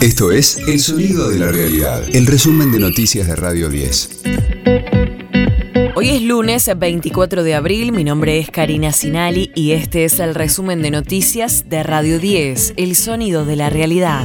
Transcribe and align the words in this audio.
Esto 0.00 0.30
es 0.30 0.58
El 0.68 0.78
Sonido 0.78 1.28
de 1.28 1.40
la 1.40 1.50
Realidad, 1.50 2.04
el 2.12 2.26
resumen 2.26 2.70
de 2.70 2.78
noticias 2.78 3.26
de 3.26 3.34
Radio 3.34 3.68
10. 3.68 4.22
Hoy 5.96 6.10
es 6.10 6.22
lunes 6.22 6.70
24 6.76 7.42
de 7.42 7.56
abril, 7.56 7.90
mi 7.90 8.04
nombre 8.04 8.38
es 8.38 8.48
Karina 8.48 8.92
Sinali 8.92 9.50
y 9.56 9.72
este 9.72 10.04
es 10.04 10.20
el 10.20 10.36
resumen 10.36 10.82
de 10.82 10.92
noticias 10.92 11.68
de 11.68 11.82
Radio 11.82 12.20
10, 12.20 12.74
El 12.76 12.94
Sonido 12.94 13.44
de 13.44 13.56
la 13.56 13.70
Realidad. 13.70 14.24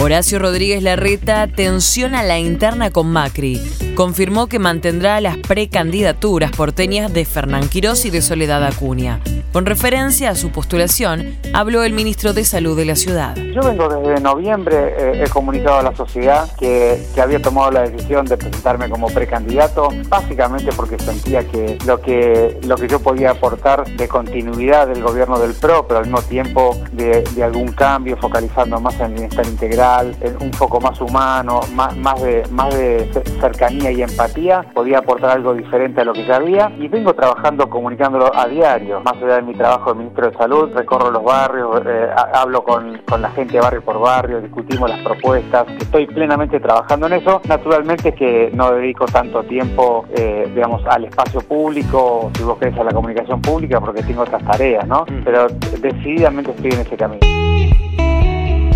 Horacio 0.00 0.38
Rodríguez 0.38 0.82
Larreta 0.82 1.46
tensiona 1.46 2.22
la 2.22 2.38
interna 2.38 2.90
con 2.90 3.06
Macri. 3.08 3.60
Confirmó 3.94 4.48
que 4.48 4.58
mantendrá 4.58 5.20
las 5.22 5.38
precandidaturas 5.38 6.52
porteñas 6.52 7.12
de 7.12 7.24
Fernán 7.24 7.68
Quirós 7.68 8.04
y 8.04 8.10
de 8.10 8.20
Soledad 8.20 8.62
Acuña. 8.64 9.20
Con 9.52 9.64
referencia 9.64 10.28
a 10.28 10.34
su 10.34 10.50
postulación, 10.50 11.38
habló 11.54 11.82
el 11.82 11.94
ministro 11.94 12.34
de 12.34 12.44
Salud 12.44 12.76
de 12.76 12.84
la 12.84 12.96
ciudad. 12.96 13.34
Yo 13.34 13.62
vengo 13.62 13.88
desde 13.88 14.20
noviembre, 14.20 14.94
eh, 14.98 15.24
he 15.24 15.30
comunicado 15.30 15.78
a 15.78 15.82
la 15.82 15.96
sociedad 15.96 16.46
que, 16.58 16.98
había 17.18 17.40
tomado 17.40 17.70
la 17.72 17.82
decisión 17.82 18.26
de 18.26 18.36
presentarme 18.36 18.88
como 18.88 19.08
precandidato, 19.08 19.88
básicamente 20.08 20.70
porque 20.76 20.98
sentía 20.98 21.42
que 21.48 21.76
lo 21.84 22.00
que 22.00 22.60
lo 22.62 22.76
que 22.76 22.86
yo 22.86 23.00
podía 23.00 23.30
aportar 23.30 23.84
de 23.86 24.06
continuidad 24.06 24.86
del 24.86 25.02
gobierno 25.02 25.38
del 25.38 25.54
PRO, 25.54 25.86
pero 25.88 25.98
al 25.98 26.04
mismo 26.04 26.22
tiempo 26.22 26.76
de, 26.92 27.24
algún 27.42 27.72
cambio, 27.72 28.16
focalizando 28.18 28.78
más 28.80 28.94
en 29.00 29.06
el 29.06 29.12
bienestar 29.14 29.46
integral, 29.46 30.14
en 30.20 30.40
un 30.40 30.50
poco 30.52 30.80
más 30.80 31.00
humano, 31.00 31.60
más, 31.74 31.96
más, 31.96 32.22
de, 32.22 32.44
más 32.50 32.72
de 32.74 33.10
cercanía 33.40 33.90
y 33.90 34.02
empatía, 34.02 34.62
podía 34.74 34.98
aportar 34.98 35.30
algo 35.30 35.54
diferente 35.54 36.02
a 36.02 36.04
lo 36.04 36.12
que 36.12 36.24
ya 36.26 36.36
había 36.36 36.70
y 36.78 36.86
vengo 36.86 37.14
trabajando, 37.14 37.68
comunicándolo 37.68 38.30
a 38.34 38.46
diario, 38.46 39.00
más 39.00 39.14
allá 39.14 39.37
de 39.40 39.46
mi 39.46 39.54
trabajo 39.54 39.92
de 39.92 39.98
ministro 39.98 40.30
de 40.30 40.36
Salud, 40.36 40.70
recorro 40.74 41.10
los 41.10 41.24
barrios, 41.24 41.82
eh, 41.86 42.08
hablo 42.34 42.62
con, 42.62 42.98
con, 43.08 43.22
la 43.22 43.30
gente 43.30 43.58
barrio 43.58 43.82
por 43.82 44.00
barrio, 44.00 44.40
discutimos 44.40 44.90
las 44.90 45.00
propuestas, 45.00 45.66
estoy 45.78 46.06
plenamente 46.06 46.60
trabajando 46.60 47.06
en 47.06 47.14
eso. 47.14 47.40
Naturalmente 47.48 48.14
que 48.14 48.50
no 48.52 48.72
dedico 48.72 49.06
tanto 49.06 49.42
tiempo, 49.44 50.06
eh, 50.16 50.50
digamos, 50.54 50.82
al 50.86 51.04
espacio 51.04 51.40
público, 51.40 52.30
si 52.34 52.42
vos 52.42 52.58
querés, 52.58 52.78
a 52.78 52.84
la 52.84 52.92
comunicación 52.92 53.40
pública, 53.40 53.80
porque 53.80 54.02
tengo 54.02 54.22
otras 54.22 54.44
tareas, 54.44 54.86
¿no? 54.86 55.02
Mm. 55.02 55.24
Pero 55.24 55.46
decididamente 55.80 56.50
estoy 56.50 56.70
en 56.72 56.80
ese 56.80 56.96
camino. 56.96 57.38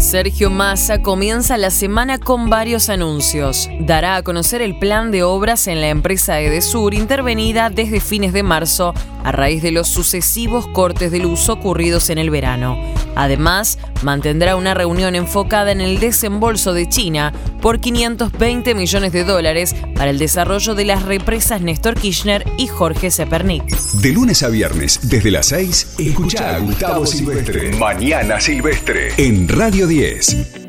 Sergio 0.03 0.51
Massa 0.51 1.01
comienza 1.01 1.57
la 1.57 1.71
semana 1.71 2.19
con 2.19 2.51
varios 2.51 2.91
anuncios. 2.91 3.71
Dará 3.79 4.17
a 4.17 4.23
conocer 4.23 4.61
el 4.61 4.77
plan 4.77 5.13
de 5.13 5.23
obras 5.23 5.69
en 5.69 5.81
la 5.81 5.91
empresa 5.91 6.41
Edesur 6.41 6.93
intervenida 6.93 7.71
desde 7.71 8.01
fines 8.01 8.33
de 8.33 8.43
marzo 8.43 8.95
a 9.25 9.33
raíz 9.33 9.63
de 9.63 9.73
los 9.73 9.89
sucesivos 9.89 10.67
cortes 10.69 11.11
de 11.11 11.19
luz 11.19 11.49
ocurridos 11.49 12.11
en 12.11 12.19
el 12.19 12.31
verano. 12.31 12.79
Además, 13.15 13.79
mantendrá 14.03 14.57
una 14.57 14.75
reunión 14.75 15.15
enfocada 15.15 15.73
en 15.73 15.81
el 15.81 16.01
desembolso 16.01 16.73
de 16.73 16.89
China 16.89 17.33
por 17.61 17.81
520 17.81 18.75
millones 18.75 19.13
de 19.13 19.25
dólares 19.25 19.75
para 19.95 20.11
el 20.11 20.19
desarrollo 20.19 20.75
de 20.75 20.85
las 20.85 21.03
represas 21.03 21.61
Néstor 21.61 21.95
Kirchner 21.95 22.45
y 22.59 22.67
Jorge 22.67 23.11
Zepernik. 23.11 23.65
De 24.01 24.13
lunes 24.13 24.43
a 24.43 24.49
viernes, 24.49 25.01
desde 25.03 25.31
las 25.31 25.47
6, 25.47 25.97
escucha 25.99 26.57
a 26.57 26.59
Gustavo 26.59 27.07
Silvestre. 27.07 27.77
Mañana 27.77 28.41
Silvestre. 28.41 29.13
En 29.17 29.49
Radio 29.49 29.87
10. 29.87 30.62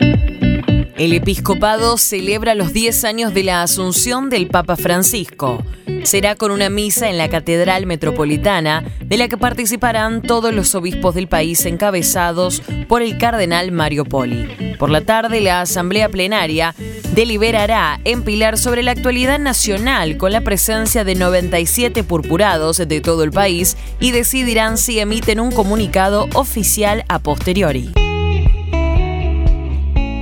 El 0.98 1.14
episcopado 1.14 1.98
celebra 1.98 2.56
los 2.56 2.74
10 2.74 3.04
años 3.04 3.34
de 3.34 3.44
la 3.44 3.64
asunción 3.64 4.30
del 4.30 4.48
Papa 4.48 4.76
Francisco 4.76 5.64
será 6.06 6.36
con 6.36 6.52
una 6.52 6.70
misa 6.70 7.10
en 7.10 7.18
la 7.18 7.30
Catedral 7.30 7.86
Metropolitana, 7.86 8.84
de 9.00 9.18
la 9.18 9.28
que 9.28 9.38
participarán 9.38 10.22
todos 10.22 10.54
los 10.54 10.76
obispos 10.76 11.16
del 11.16 11.28
país 11.28 11.66
encabezados 11.66 12.62
por 12.88 13.02
el 13.02 13.18
cardenal 13.18 13.72
Mario 13.72 14.06
Poli. 14.06 14.76
Por 14.78 14.90
la 14.90 15.02
tarde, 15.02 15.42
la 15.42 15.62
Asamblea 15.62 16.10
Plenaria 16.10 16.76
deliberará 17.14 18.00
en 18.04 18.24
Pilar 18.24 18.58
sobre 18.58 18.84
la 18.84 18.92
actualidad 18.92 19.40
nacional 19.40 20.18
con 20.18 20.32
la 20.32 20.42
presencia 20.42 21.04
de 21.04 21.16
97 21.16 22.04
purpurados 22.04 22.78
de 22.78 23.02
todo 23.02 23.24
el 23.24 23.32
país 23.32 23.78
y 24.00 24.12
decidirán 24.12 24.78
si 24.78 25.00
emiten 25.00 25.40
un 25.40 25.52
comunicado 25.52 26.28
oficial 26.34 27.06
a 27.08 27.20
posteriori. 27.20 27.92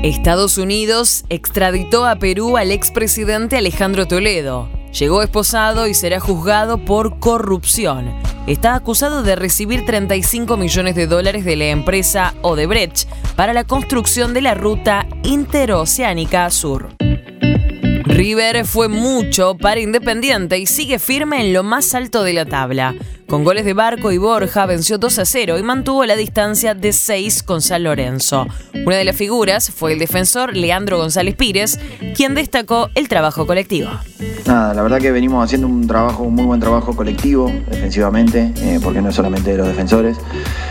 Estados 0.04 0.58
Unidos 0.58 1.26
extraditó 1.30 2.08
a 2.08 2.16
Perú 2.16 2.58
al 2.58 2.72
expresidente 2.72 3.58
Alejandro 3.58 4.08
Toledo. 4.08 4.68
Llegó 4.98 5.22
esposado 5.22 5.86
y 5.86 5.94
será 5.94 6.20
juzgado 6.20 6.84
por 6.84 7.20
corrupción. 7.20 8.12
Está 8.48 8.74
acusado 8.74 9.22
de 9.22 9.36
recibir 9.36 9.86
35 9.86 10.58
millones 10.58 10.96
de 10.96 11.06
dólares 11.06 11.46
de 11.46 11.56
la 11.56 11.66
empresa 11.66 12.34
Odebrecht 12.42 13.08
para 13.36 13.54
la 13.54 13.64
construcción 13.64 14.34
de 14.34 14.42
la 14.42 14.56
ruta 14.56 15.06
interoceánica 15.22 16.50
sur. 16.50 16.90
River 18.12 18.66
fue 18.66 18.90
mucho 18.90 19.56
para 19.56 19.80
Independiente 19.80 20.60
y 20.60 20.66
sigue 20.66 21.00
firme 21.00 21.40
en 21.40 21.54
lo 21.54 21.64
más 21.64 21.96
alto 21.96 22.24
de 22.24 22.34
la 22.34 22.46
tabla. 22.46 22.94
Con 23.26 23.46
goles 23.46 23.64
de 23.64 23.74
Barco 23.74 24.12
y 24.12 24.18
Borja 24.18 24.66
venció 24.66 24.98
2 24.98 25.20
a 25.20 25.26
0 25.26 25.58
y 25.58 25.64
mantuvo 25.64 26.04
la 26.04 26.18
distancia 26.18 26.76
de 26.76 26.92
6 26.92 27.44
con 27.44 27.62
San 27.62 27.86
Lorenzo. 27.86 28.46
Una 28.86 28.98
de 28.98 29.06
las 29.06 29.16
figuras 29.16 29.72
fue 29.72 29.94
el 29.94 30.00
defensor 30.00 30.54
Leandro 30.54 30.98
González 30.98 31.36
Pírez, 31.36 31.80
quien 32.14 32.36
destacó 32.36 32.90
el 32.96 33.08
trabajo 33.08 33.48
colectivo. 33.48 33.90
Nada, 34.46 34.74
la 34.74 34.82
verdad 34.84 35.00
que 35.00 35.12
venimos 35.12 35.46
haciendo 35.46 35.68
un 35.68 35.88
trabajo, 35.88 36.24
un 36.24 36.36
muy 36.36 36.44
buen 36.44 36.60
trabajo 36.60 36.94
colectivo, 36.94 37.50
defensivamente, 37.70 38.52
eh, 38.58 38.80
porque 38.84 39.02
no 39.02 39.10
es 39.10 39.16
solamente 39.16 39.52
de 39.52 39.58
los 39.58 39.68
defensores. 39.68 40.18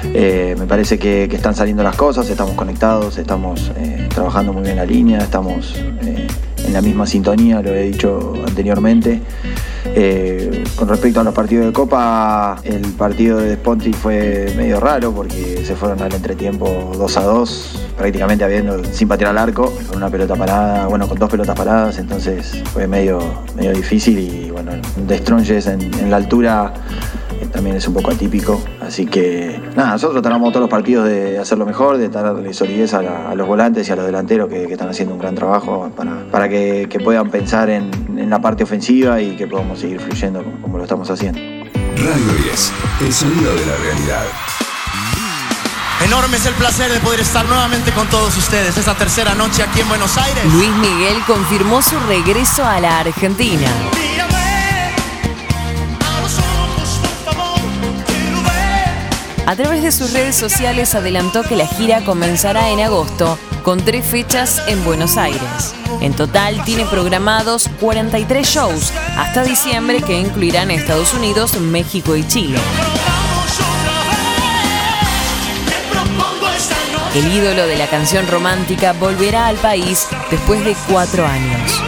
Eh, 0.04 0.54
me 0.58 0.66
parece 0.66 0.98
que, 0.98 1.24
están 1.24 1.54
saliendo 1.54 1.82
las 1.82 1.96
cosas, 1.96 2.28
estamos 2.28 2.54
conectados, 2.54 3.16
estamos 3.16 3.72
eh, 3.78 4.06
trabajando 4.12 4.52
muy 4.52 4.64
bien 4.64 4.76
la 4.76 4.84
línea, 4.84 5.20
estamos 5.20 5.74
en 6.70 6.74
la 6.74 6.82
misma 6.82 7.04
sintonía, 7.04 7.60
lo 7.62 7.74
he 7.74 7.82
dicho 7.82 8.32
anteriormente. 8.46 9.20
Eh, 9.86 10.62
con 10.76 10.88
respecto 10.88 11.18
a 11.18 11.24
los 11.24 11.34
partidos 11.34 11.66
de 11.66 11.72
Copa, 11.72 12.60
el 12.62 12.82
partido 12.92 13.38
de 13.38 13.56
Sponti 13.56 13.92
fue 13.92 14.52
medio 14.56 14.78
raro 14.78 15.12
porque 15.12 15.64
se 15.64 15.74
fueron 15.74 16.00
al 16.00 16.14
entretiempo 16.14 16.92
2 16.96 17.16
a 17.16 17.22
2, 17.22 17.82
prácticamente 17.98 18.44
habiendo 18.44 18.84
sin 18.84 19.08
patear 19.08 19.30
al 19.30 19.38
arco, 19.38 19.72
con 19.88 19.96
una 19.96 20.10
pelota 20.10 20.36
parada, 20.36 20.86
bueno, 20.86 21.08
con 21.08 21.18
dos 21.18 21.28
pelotas 21.28 21.56
paradas, 21.56 21.98
entonces 21.98 22.62
fue 22.72 22.86
medio, 22.86 23.18
medio 23.56 23.72
difícil 23.72 24.20
y 24.20 24.50
bueno, 24.52 24.70
de 24.96 25.18
Stronges 25.18 25.66
en 25.66 26.08
la 26.08 26.18
altura 26.18 26.72
también 27.46 27.76
es 27.76 27.86
un 27.88 27.94
poco 27.94 28.10
atípico. 28.10 28.60
Así 28.80 29.06
que 29.06 29.60
nada, 29.76 29.92
nosotros 29.92 30.22
tratamos 30.22 30.50
todos 30.52 30.62
los 30.62 30.70
partidos 30.70 31.06
de 31.06 31.38
hacerlo 31.38 31.66
mejor, 31.66 31.98
de 31.98 32.08
darle 32.08 32.52
solidez 32.52 32.94
a, 32.94 33.34
los 33.34 33.46
volantes 33.46 33.88
y 33.88 33.92
a 33.92 33.96
los 33.96 34.06
delanteros 34.06 34.48
que, 34.48 34.64
están 34.64 34.88
haciendo 34.88 35.14
un 35.14 35.20
gran 35.20 35.34
trabajo 35.34 35.90
para, 36.30 36.48
que, 36.48 37.00
puedan 37.02 37.30
pensar 37.30 37.70
en, 37.70 37.90
la 38.28 38.40
parte 38.40 38.64
ofensiva 38.64 39.20
y 39.20 39.36
que 39.36 39.46
podamos 39.46 39.80
seguir 39.80 40.00
fluyendo 40.00 40.44
como, 40.62 40.78
lo 40.78 40.84
estamos 40.84 41.10
haciendo. 41.10 41.40
Radio 41.40 42.32
10, 42.44 42.72
el 43.02 43.12
sonido 43.12 43.54
de 43.54 43.66
la 43.66 43.76
realidad. 43.76 44.24
Enorme 46.04 46.38
es 46.38 46.46
el 46.46 46.54
placer 46.54 46.90
de 46.90 46.98
poder 47.00 47.20
estar 47.20 47.44
nuevamente 47.46 47.92
con 47.92 48.08
todos 48.08 48.34
ustedes 48.36 48.76
esta 48.78 48.94
tercera 48.94 49.34
noche 49.34 49.62
aquí 49.62 49.80
en 49.80 49.88
Buenos 49.88 50.16
Aires. 50.16 50.44
Luis 50.46 50.70
Miguel 50.76 51.16
confirmó 51.26 51.82
su 51.82 51.98
regreso 52.08 52.64
a 52.64 52.80
la 52.80 53.00
Argentina. 53.00 53.68
A 59.50 59.56
través 59.56 59.82
de 59.82 59.90
sus 59.90 60.12
redes 60.12 60.36
sociales 60.36 60.94
adelantó 60.94 61.42
que 61.42 61.56
la 61.56 61.66
gira 61.66 62.04
comenzará 62.04 62.70
en 62.70 62.78
agosto 62.78 63.36
con 63.64 63.84
tres 63.84 64.06
fechas 64.06 64.62
en 64.68 64.84
Buenos 64.84 65.16
Aires. 65.16 65.74
En 66.00 66.12
total 66.12 66.62
tiene 66.64 66.86
programados 66.86 67.68
43 67.80 68.46
shows 68.46 68.92
hasta 69.16 69.42
diciembre 69.42 70.02
que 70.02 70.20
incluirán 70.20 70.70
Estados 70.70 71.12
Unidos, 71.14 71.58
México 71.58 72.14
y 72.14 72.24
Chile. 72.28 72.60
El 77.16 77.32
ídolo 77.32 77.66
de 77.66 77.76
la 77.76 77.88
canción 77.88 78.28
romántica 78.28 78.92
volverá 78.92 79.48
al 79.48 79.56
país 79.56 80.06
después 80.30 80.64
de 80.64 80.76
cuatro 80.88 81.26
años. 81.26 81.82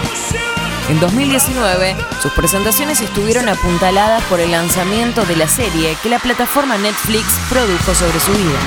En 0.88 0.98
2019, 1.00 1.96
sus 2.20 2.32
presentaciones 2.32 3.00
estuvieron 3.00 3.48
apuntaladas 3.48 4.22
por 4.24 4.40
el 4.40 4.50
lanzamiento 4.50 5.24
de 5.24 5.36
la 5.36 5.46
serie 5.46 5.96
que 6.02 6.08
la 6.08 6.18
plataforma 6.18 6.76
Netflix 6.76 7.24
produjo 7.48 7.94
sobre 7.94 8.18
su 8.20 8.32
vida. 8.32 8.58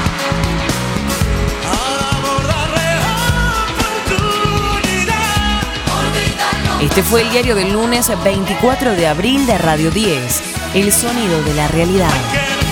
Este 6.82 7.04
fue 7.04 7.22
el 7.22 7.32
diario 7.32 7.56
del 7.56 7.74
lunes 7.74 8.12
24 8.24 8.92
de 8.96 9.08
abril 9.08 9.46
de 9.46 9.58
Radio 9.58 9.92
10, 9.92 10.44
El 10.76 10.94
sonido 10.94 11.42
de 11.44 11.54
la 11.54 11.68
realidad. 11.68 12.65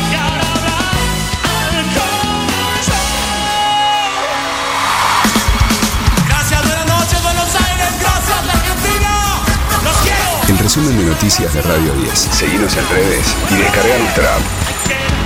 Resumen 10.75 10.97
de 10.97 11.05
noticias 11.05 11.53
de 11.53 11.61
Radio 11.61 11.93
10. 11.93 12.17
Seguimos 12.17 12.75
en 12.75 12.89
redes 12.89 13.35
y 13.51 13.57
descarga 13.57 13.97
nuestra 13.99 14.35
app. 14.35 15.22